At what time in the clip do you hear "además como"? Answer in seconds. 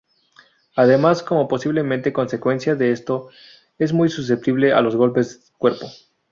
0.75-1.47